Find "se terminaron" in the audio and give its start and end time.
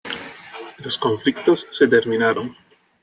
1.69-2.57